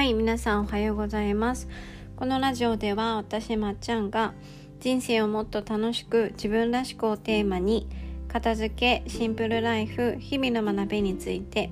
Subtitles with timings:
[0.00, 1.68] はい皆さんおはようございます。
[2.16, 4.32] このラジオでは私まっちゃんが
[4.80, 7.86] 人生をもっと楽しく自分らしくをテーマに
[8.26, 11.70] 片付けシンプルライフ日々の学びについて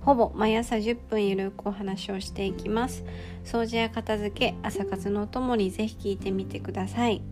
[0.00, 3.04] ほぼ毎朝10分ゆるくお話をしていきます。
[3.44, 7.22] 掃除や片付け朝活のお供にぜひ聞いてみてください。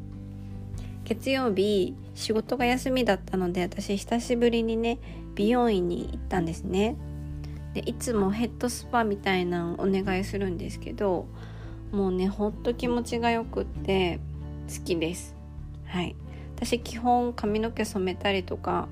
[1.03, 5.01] 月曜日仕事が休みだったので私久しぶりにね
[5.35, 6.95] 美容院に行ったんですね。
[7.77, 11.27] でいつもヘッドスパみたいなのお願いするんですけど
[11.93, 14.19] もうねほんと気持ちがよくって
[14.67, 15.37] 好きです。
[15.85, 16.17] はい。
[16.57, 18.89] 私基本髪の毛染めたりとか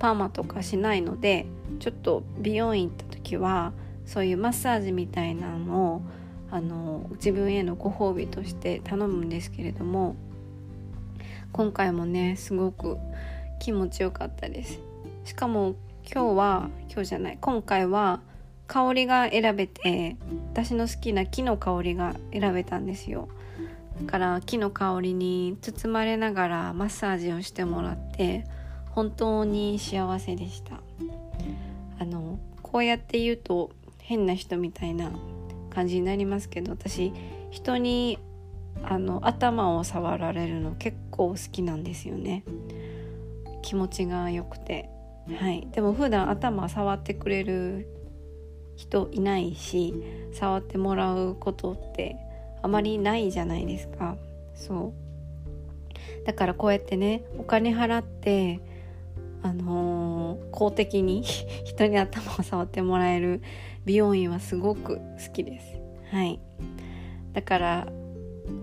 [0.00, 1.46] パーマとかしないので
[1.78, 3.72] ちょっと美容院行った時は
[4.04, 6.02] そういうマッサージみたいなのを
[6.50, 10.16] あの自分へのご褒美として頼むんですけれども
[11.52, 12.98] 今回もねすごく
[13.60, 14.80] 気持ちよかったです。
[15.24, 15.76] しかも
[16.12, 18.20] 今日は今日じゃない今回は
[18.68, 20.16] 香りが選べて
[20.52, 23.28] 私の好きな木の香りが選べたんですよ。
[24.00, 28.44] だから木の香りに包まれながらマッサージをしてもらって
[28.90, 30.80] 本当に幸せでした。
[31.98, 35.10] あのこうやって言うと変な人みたいな
[35.70, 37.12] 感じになりますけど私
[37.50, 38.18] 人に
[38.82, 42.44] あの頭を触られるの結構好きなんですよね。
[43.62, 44.95] 気持ちが良くて。
[45.34, 47.88] はい、でも普段頭触ってくれる
[48.76, 49.94] 人いないし
[50.32, 52.16] 触ってもらうことって
[52.62, 54.16] あまりないじゃないですか。
[54.54, 54.92] そ
[56.22, 56.26] う。
[56.26, 58.60] だからこうやってねお金払って
[59.42, 61.22] あのー、公的に
[61.64, 63.42] 人に頭を触ってもらえる
[63.84, 65.80] 美容院はすごく好きです。
[66.10, 66.40] はい。
[67.32, 67.88] だから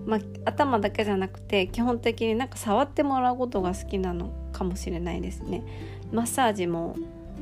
[0.06, 5.62] まあ、頭だけじゃなくて基本的になんか触ってもらうことが好きなのかもしれないですね。
[6.12, 6.96] マッサージも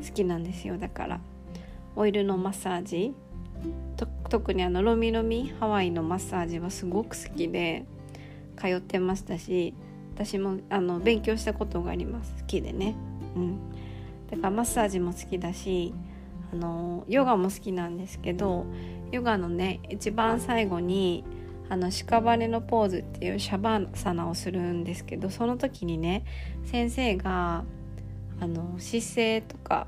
[0.06, 1.20] 好きなんですよだから。
[1.94, 3.14] オイルのマッサージ。
[4.28, 7.84] 特にあのロミロミハワイのマッサージはすごく好きで
[8.56, 9.72] 通ってましたし
[10.14, 12.34] 私もあの勉強したことがあります。
[12.40, 12.94] 好きでね。
[13.36, 13.58] うん。
[14.30, 15.94] だからマッサージも好きだし
[16.52, 18.66] あのヨガも好きなんですけど
[19.10, 21.24] ヨガのね一番最後に
[21.68, 26.24] あの屍のポーズっていうシャバーサナをするんですけどその時にね
[26.64, 27.64] 先生が
[28.42, 29.86] あの姿勢とか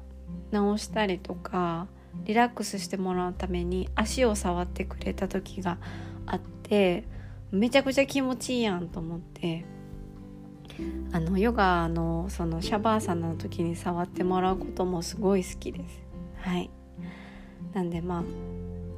[0.53, 1.88] 直したりとか
[2.25, 5.78] リラックスしてもらうために足を触ってくれた時が
[6.25, 7.03] あって
[7.50, 9.64] めちゃくちゃ気持ちいいやんと思って
[11.10, 16.03] あのヨガのそのシャバーサナの時に触ってもらうこともすごい好きです。
[16.37, 16.70] はい。
[17.72, 18.25] なんでまあ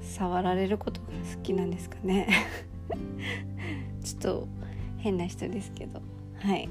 [0.03, 2.29] 触られることが好きなんですかね。
[4.05, 4.49] ちょっと
[4.99, 6.01] 変な人ですけど。
[6.37, 6.69] はい。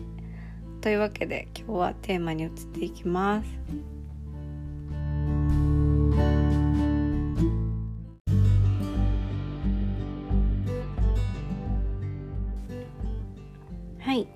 [0.85, 3.49] というわけで今日はテーマに移っていきます。
[13.97, 14.27] はい。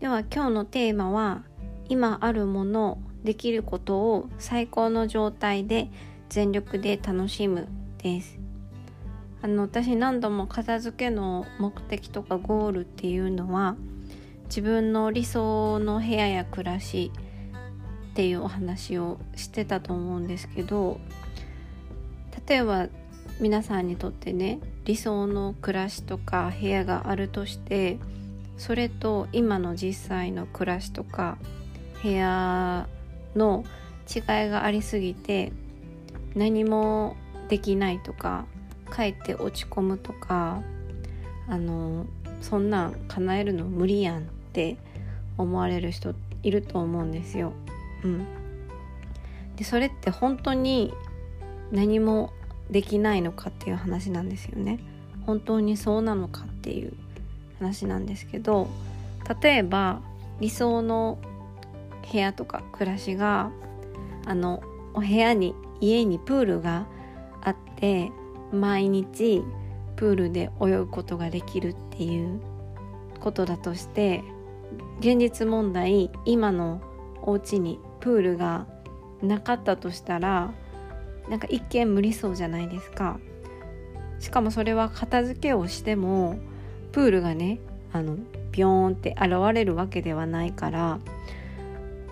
[0.00, 1.44] では今日のテーマは
[1.88, 5.88] 今あるものできることを最高の状態で
[6.28, 7.68] 全力で楽しむ
[7.98, 8.40] です。
[9.40, 13.76] あの私何度も片付けの目的とかゴールっていうのは
[14.52, 17.10] 自分の理想の部屋や暮らし
[18.10, 21.00] っていうお話をしてたと思うんですけど
[22.46, 22.88] 例えば
[23.40, 27.98] 皆さんにとってね理想の暮らしとか部屋があるとして
[28.58, 31.38] それと今の実際の暮らしとか
[32.02, 32.90] 部屋
[33.34, 33.64] の
[34.14, 35.50] 違いがありすぎて
[36.34, 37.16] 何も
[37.48, 38.44] できないとか
[38.90, 40.62] かえって落ち込むとか
[41.48, 42.04] あの
[42.42, 44.76] そんなん叶えるの無理やんって
[45.38, 47.54] 思われる人いると思うんですよ。
[48.04, 48.26] うん、
[49.56, 50.92] でそれって本当に
[51.70, 52.32] 何も
[52.70, 54.78] できないのかっていう話なんですよね。
[55.24, 56.92] 本当にそうなのかっていう
[57.58, 58.68] 話なんですけど
[59.40, 60.00] 例えば
[60.40, 61.18] 理想の
[62.10, 63.50] 部屋とか暮らしが
[64.26, 64.62] あの
[64.94, 66.86] お部屋に家にプールが
[67.40, 68.10] あって
[68.52, 69.42] 毎日
[69.96, 72.40] プールで泳ぐことができるっていう
[73.20, 74.24] ことだとして
[75.02, 76.80] 現実問題今の
[77.22, 78.68] お家にプールが
[79.20, 80.52] なかったとしたら
[81.28, 83.18] なんか一見無理そうじゃないですか。
[84.20, 86.38] しかもそれは片付けをしても
[86.92, 87.58] プールがね
[87.92, 88.16] あの
[88.52, 91.00] ビョーンって現れるわけではないから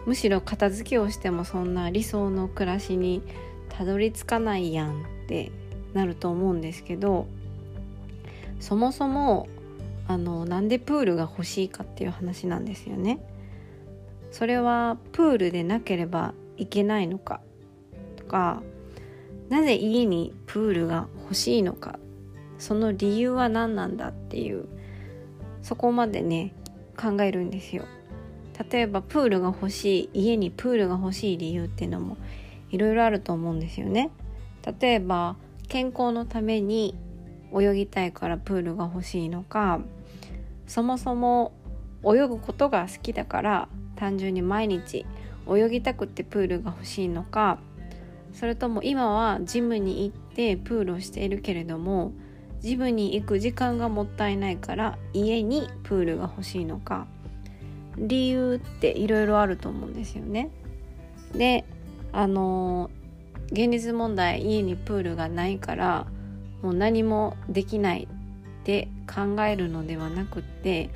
[0.05, 3.23] むしろ片付けをしてもそんな理想の暮らしに
[3.69, 5.53] たどり着かないやんって
[5.95, 7.29] なると思うんですけど
[8.59, 9.47] そもそも
[10.11, 13.21] あのなんでプールが欲しいかっていう話なんですよね。
[14.33, 17.41] それはプールでなければいけないのか。
[18.17, 18.61] とか
[19.51, 22.01] なぜ家にプールが欲しいのか。
[22.59, 24.67] その理由は何なんだっていう。
[25.63, 26.55] そこまでね
[27.01, 27.85] 考えるんですよ。
[28.69, 32.17] 例えばプールが欲しい家にプールが欲しい理由っていうのも
[32.71, 34.11] いろいろあると思うんですよね。
[34.81, 35.37] 例えば
[35.69, 36.97] 健康のために
[37.57, 39.81] 泳ぎたいからプールが欲しいのか。
[40.71, 41.51] そもそも
[42.05, 45.05] 泳ぐことが好きだから単純に毎日
[45.53, 47.59] 泳ぎたくてプールが欲しいのか
[48.33, 52.13] それとも今はジムに行ってプールをしているけれども
[52.61, 57.09] ジムに行く時間がもったいないから家にプールが欲しいのか
[57.97, 60.51] 理由っていろいろあると思うんですよね。
[61.33, 61.65] で
[62.13, 62.91] あの
[63.51, 66.07] 現実問題家にプールがないから
[66.63, 68.07] もう何もできない
[68.61, 70.91] って考えるのではなくって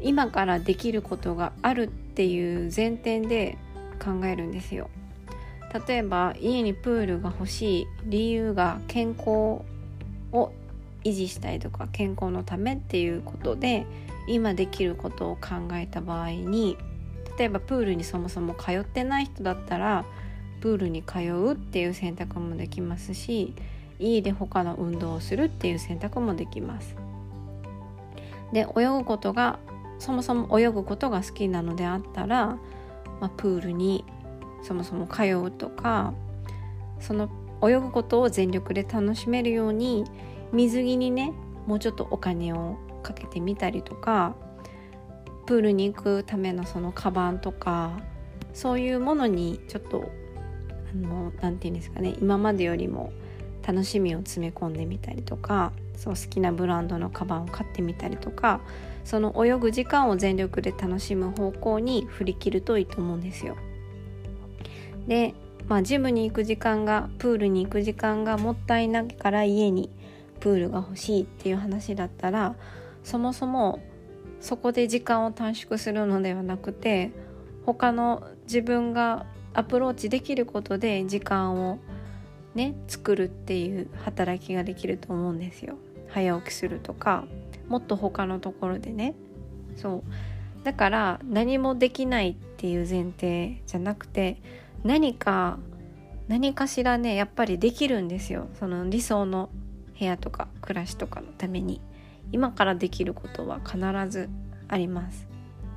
[0.00, 3.56] 今からできることがあるっていう前提で
[4.02, 4.90] 考えるんですよ。
[5.86, 10.52] 例えば家にプールが欲しい理由が健康を
[11.04, 13.86] 維持したいとか健康のためっていうことで
[14.26, 16.76] 今できることを考えた場合に
[17.38, 20.04] 例えばプールにそもそも通ってない人だったら
[20.60, 23.54] プールに通うっていう選択もできますし
[23.98, 27.05] 家で他の運動をするっていう選択もできます。
[28.52, 29.58] で泳ぐことが
[29.98, 32.58] そもそも泳ぐことが好きなのであったら、
[33.20, 34.04] まあ、プールに
[34.62, 36.12] そもそも通うとか
[37.00, 37.30] その
[37.62, 40.04] 泳ぐことを全力で楽しめるように
[40.52, 41.32] 水着にね
[41.66, 44.34] もうちょっとお金をかけてみたりとか
[45.46, 48.00] プールに行くためのそのカバンとか
[48.52, 50.10] そういうものにちょっと
[51.40, 53.12] 何て言うんですかね今までよりも
[53.66, 58.60] 楽しみを詰め込んでみたりとかそう好きなブランドのカバンを買ってみたりとか
[59.04, 63.56] その泳ぐ時間を全力で楽しむ方向に振り切るといいと思うんですよ。
[65.06, 65.34] で、
[65.68, 69.90] まあ、ジムに行く時間がプールに行く時間がもったいないから家に
[70.40, 72.56] プールが欲しいっていう話だったら
[73.04, 73.80] そもそも
[74.40, 77.12] そこで時間を短縮するのではなくて
[77.64, 81.78] 他の自分がアプローチできることで時間を
[82.56, 85.76] ね作るっていう働きができると思うんですよ。
[86.08, 87.24] 早起きするとか
[87.68, 89.14] もっと他のところでね。
[89.76, 90.64] そう。
[90.64, 94.38] だから何もできないっていう前提じゃなくて
[94.82, 95.58] 何か
[96.26, 98.48] 何かしらねやっぱりできるんですよ。
[98.58, 99.50] その理想の
[99.98, 101.80] 部屋とか暮らしとかのために。
[102.32, 103.78] 今からできることは必
[104.10, 104.28] ず
[104.66, 105.28] あります。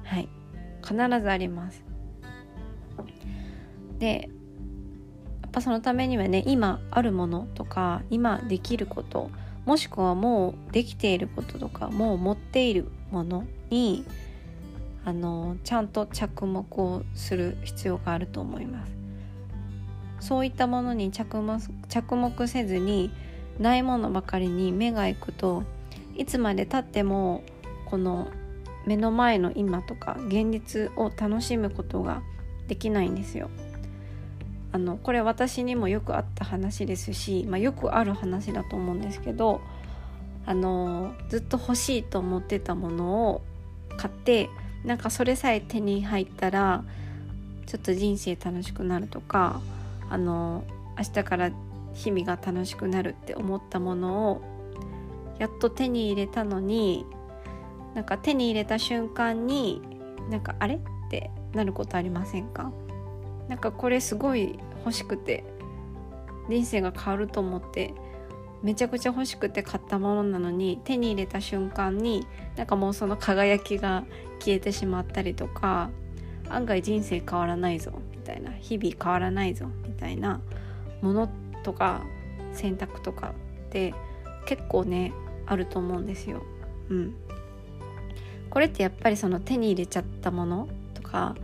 [0.04, 0.28] はい。
[0.82, 1.84] 必ずあります。
[4.00, 4.30] で
[5.50, 9.32] っぱそのためにはね今あるものとか今できること
[9.66, 14.06] もしくはもうできていることとかもう持っているものに
[15.04, 23.12] あのちゃんと着目をする必要があると思いますそういったものに着目着目せずに
[23.58, 25.64] ないものばかりに目がいくと
[26.16, 27.44] いつまでたっても
[27.86, 28.28] この
[28.86, 32.22] 目の前の今とか現実を楽しむことが
[32.68, 33.50] できないんですよ。
[34.72, 39.62] あのこれ私にもよくあった話ですし、まあ、よくある話だと思うんですけど
[40.46, 43.42] あのずっと欲しいと思ってたものを
[43.98, 44.50] 買って
[44.86, 46.84] なんかそれさえ手に入ったら
[47.66, 49.62] ちょっと人生楽しくなるとか
[50.10, 50.64] あの
[50.98, 51.52] 明日から
[51.94, 54.42] 日々が楽しくなるって思ったものを
[55.40, 57.06] やっと手に入れたのに
[57.96, 59.82] なんか手に入れた瞬間に
[60.30, 60.80] なんかあれっ
[61.10, 62.72] てなることありませんか？
[63.48, 65.44] なんかこれすごい欲しくて
[66.50, 67.94] 人生が変わると思って
[68.62, 74.04] めちゃくちゃ欲しくて買ったものなのに手に入れた瞬間になんかもうその輝きが
[74.40, 75.90] 消えてしまったりとか
[76.50, 80.42] 案外人生変わらないぞみたいな日々変わらないぞみたいな
[81.02, 81.30] もの
[81.64, 82.04] とか
[82.54, 83.34] 選択とか
[83.68, 83.94] って
[84.46, 85.14] 結構ね
[85.46, 86.44] あると思うんですよ。
[86.90, 87.16] うん、
[88.50, 91.36] これってやっぱりその手に入れちゃったものとか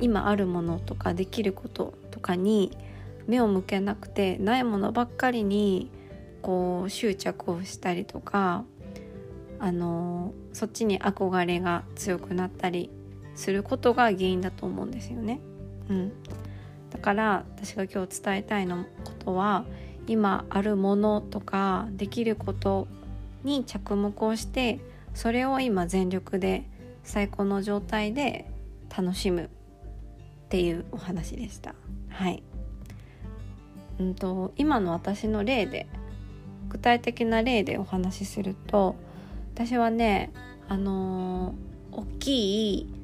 [0.00, 2.76] 今あるものとかできることかに
[3.26, 5.90] 目を向けなくてないものばっかりに
[6.42, 8.64] こう執着をしたりとか
[9.58, 12.90] あのそっちに憧れが強くなったり
[13.34, 15.40] することが原因だと思うんですよね。
[15.88, 16.12] うん、
[16.90, 19.64] だから私が今日伝えたいのことは
[20.06, 22.88] 今あるものとかできること
[23.42, 24.80] に着目をして
[25.14, 26.64] それを今全力で
[27.02, 28.50] 最高の状態で
[28.96, 29.48] 楽しむっ
[30.48, 31.74] ていうお話でした。
[32.14, 32.42] はい。
[33.98, 35.86] うんと今の私の例で
[36.68, 38.96] 具体的な例でお話しすると
[39.54, 40.32] 私はね
[40.68, 42.94] あのー、大きい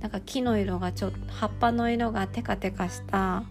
[0.00, 3.44] なんか木の色がちょっと葉っぱの色がテカテカした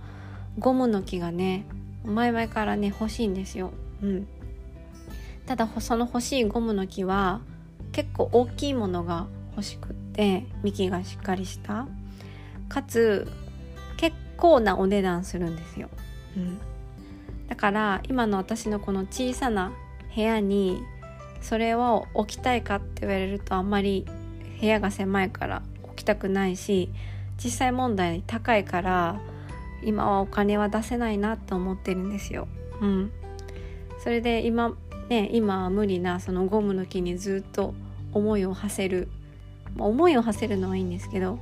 [0.60, 1.66] ゴムの木がね
[2.04, 3.72] 前々からね欲しいんですよ。
[4.02, 4.28] うん、
[5.46, 7.42] ただその欲しいゴムの木は
[7.94, 11.88] 結構大きいものが欲しくって幹がしっかりした
[12.68, 13.32] かつ
[14.44, 15.90] 構なお値段するんですよ、
[16.36, 16.60] うん、
[17.48, 19.72] だから今の私のこの小さな
[20.14, 20.84] 部屋に
[21.42, 24.06] それを置きたいかって言われるとあんまり
[24.60, 26.90] 部屋が狭いから置きたくないし
[27.42, 29.22] 実際問題高いから
[29.82, 32.48] 今はお金は出せないなと思ってるんですよ。
[32.82, 33.12] うん、
[34.04, 34.76] それで今
[35.08, 37.74] ね今は無理なそのゴムの木にずっと
[38.12, 39.08] 思いを馳せる、
[39.76, 41.40] まあ、思いを馳せるのはいいんですけど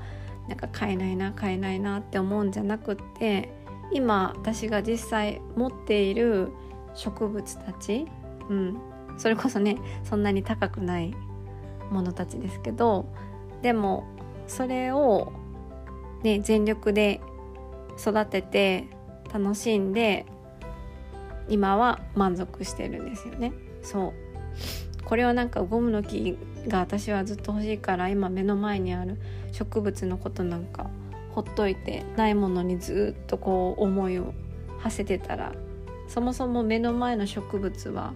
[0.47, 3.53] なんか買えないな買えないなって思うんじゃなくって
[3.93, 6.51] 今私が実際持っている
[6.93, 8.05] 植物たち、
[8.49, 8.77] うん、
[9.17, 11.13] それこそねそんなに高くない
[11.91, 13.05] ものたちですけど
[13.61, 14.05] でも
[14.47, 15.31] それを、
[16.23, 17.21] ね、全力で
[17.99, 18.87] 育てて
[19.33, 20.25] 楽しんで
[21.47, 23.51] 今は満足してるんですよね。
[23.81, 24.13] そう
[25.05, 29.17] これはなんかゴムの木が私はずっと欲しいから今目の前にある
[29.51, 30.89] 植物のことなんか
[31.31, 34.33] ほっといてないものにずっとこう思いを
[34.79, 35.53] 馳せてたら
[36.07, 38.13] そもそも目の前の植物は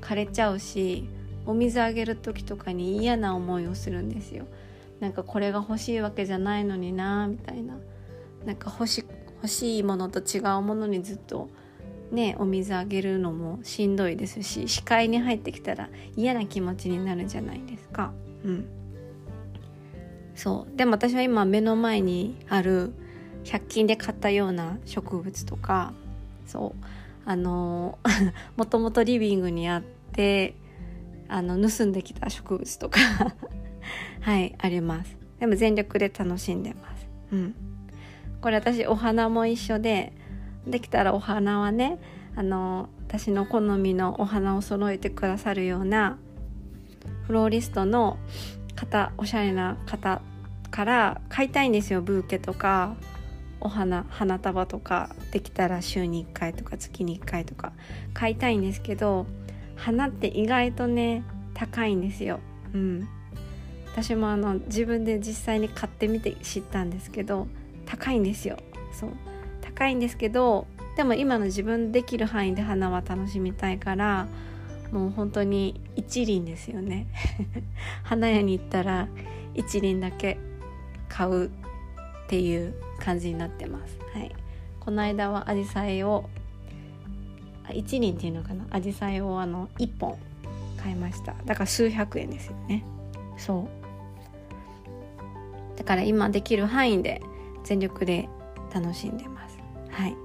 [0.00, 1.08] 枯れちゃうし
[1.46, 4.46] お水あげる時とかに嫌な思いをするんですよ。
[4.98, 7.76] なんかこれが欲しいわけじゃないのになみたいな
[8.44, 9.04] なんか欲し
[9.36, 11.50] 欲しいものと違うものにずっと
[12.10, 18.12] ねお水あげるのもしんどいですし視界に入ってきたら嫌な気持ちになるじゃないですか。
[18.44, 18.66] うん。
[20.34, 20.76] そう。
[20.76, 22.92] でも私は今目の前にある
[23.44, 25.92] 100均で買ったような植物とか
[26.46, 26.84] そう。
[27.24, 27.98] あの
[28.56, 29.82] もともとリビングにあっ
[30.12, 30.54] て
[31.28, 33.00] あの盗んできた植物とか
[34.20, 35.16] はいあります。
[35.40, 37.08] でも全力で楽しんでます。
[37.32, 37.54] うん。
[38.40, 40.12] これ私お花も一緒で
[40.66, 41.98] できたらお花はね
[42.34, 46.18] あの私の好みのお花を揃えてくださるような
[47.26, 48.18] フローリストの
[48.74, 50.20] 方おしゃれな方
[50.70, 52.96] から買いたいんですよブーケとか
[53.60, 57.72] お花花束とかできたら週に1回とか月に1回とか
[58.12, 59.26] 買いたいんですけど
[59.76, 62.40] 花って意外とね高いんですよ。
[62.74, 63.08] うん、
[63.90, 67.46] 私もあの自分で実際に買ってみて知ったんですけど
[67.86, 68.58] 高いんですよ。
[68.92, 69.10] そう
[69.76, 70.66] 高いんですけど
[70.96, 74.26] でも今の自分できる範囲で花は楽しみたいから
[74.90, 77.06] もう本当に一輪ですよね。
[78.02, 79.08] 花屋に行ったら
[79.54, 80.38] 一輪だけ
[81.08, 81.50] 買うっ
[82.28, 83.98] ていう感じになってます。
[84.14, 84.34] はい、
[84.80, 86.30] この間はアジサイを
[87.74, 88.64] 一輪っていうのかな？
[88.70, 90.16] アジサイをあの1本
[90.80, 91.34] 買いました。
[91.44, 92.84] だから数百円ですよね。
[93.36, 93.68] そ
[95.74, 95.78] う。
[95.78, 97.20] だから今できる範囲で
[97.64, 98.28] 全力で
[98.72, 99.35] 楽しんでます
[99.96, 100.16] はい。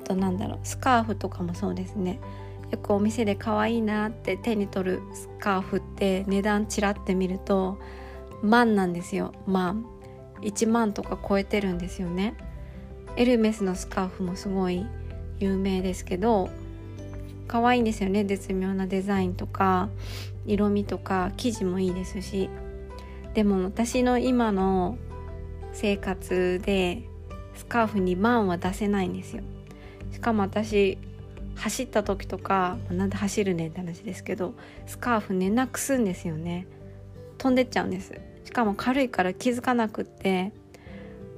[0.00, 2.20] あとなんだろうスカーフとかもそうですね。
[2.70, 7.78] よくお店で可愛いなって手に取るスカーフって値段ちらって見ると
[8.42, 9.32] 万なんですよ。
[9.46, 9.84] 万。
[10.42, 12.34] 1万とか超えてるんですよね。
[13.16, 14.86] エルメスのスカーフもすごい
[15.40, 16.50] 有名ですけど
[17.48, 18.24] 可愛いんですよね。
[18.24, 19.88] 絶妙なデザインとか
[20.46, 22.48] 色味とか生地もいいですし。
[23.34, 24.96] でも私の今の
[25.72, 27.02] 生活で
[27.56, 29.42] スカーフ2万は出せないんですよ。
[30.12, 30.98] しかも私
[31.56, 34.54] 走った時とかなんで走るねんって話ですけど
[34.86, 36.66] スカーフねなくすんですよね。
[37.38, 38.12] 飛んでっちゃうんです。
[38.44, 40.52] しかも軽いから気づかなくって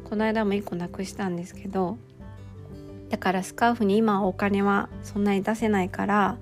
[0.04, 1.98] この間も1個なくしたんですけど
[3.10, 6.38] だからスカーフに今お金はそんなに出せないから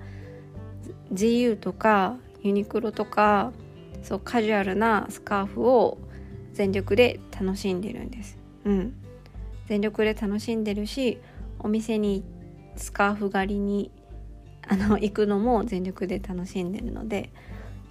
[1.13, 3.51] GU とかユニクロとか
[4.03, 5.97] そうカジュアルなスカーフを
[6.53, 8.37] 全力で楽しんでるんです。
[8.65, 8.93] うん、
[9.67, 11.19] 全力で楽しんでるし
[11.59, 12.23] お店に
[12.75, 13.91] スカーフ狩りに
[14.67, 17.31] あの行くのも全力で楽しんでるので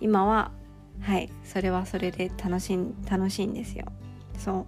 [0.00, 0.52] 今は
[1.00, 3.87] はいそれはそれで楽しん楽しいんですよ。
[4.38, 4.66] そ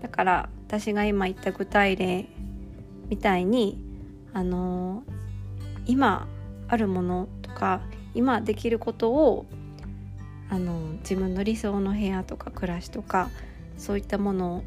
[0.00, 2.26] うだから私が今言った具体例
[3.08, 3.78] みたいに
[4.32, 5.04] あの
[5.86, 6.26] 今
[6.68, 7.82] あるものとか
[8.14, 9.46] 今できることを
[10.48, 13.30] あの自分の理想の部屋とか暮らしとか
[13.78, 14.64] そういったもの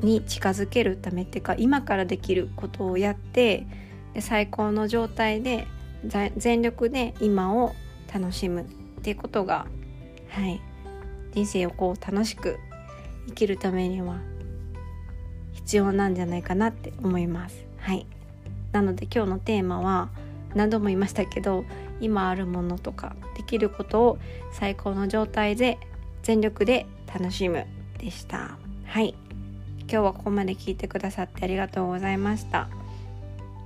[0.00, 3.66] に近づけるためっていうか今からできることをやって
[4.14, 5.66] で最高の状態で
[6.36, 7.74] 全力で今を
[8.12, 8.64] 楽しむっ
[9.02, 9.66] ていうことが
[10.28, 10.60] はい。
[11.32, 12.58] 人生をこう楽しく
[13.28, 14.18] 生きるためには
[15.52, 17.66] 必要なんじゃないかなって思います。
[17.78, 18.06] はい。
[18.72, 20.10] なので今日のテーマは
[20.54, 21.64] 何度も言いましたけど
[22.00, 24.18] 今あるものとかできることを
[24.52, 25.78] 最高の状態で
[26.22, 27.66] 全力で楽しむ
[27.98, 28.58] でした。
[28.84, 29.14] はい。
[29.90, 32.68] 今日はここまで聞いてくださってありがとうございました。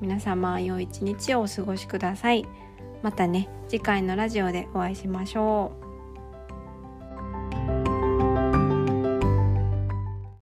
[0.01, 2.47] 皆様良い一日をお過ごしください。
[3.03, 5.82] またね次回のラジオでお会いしましょう。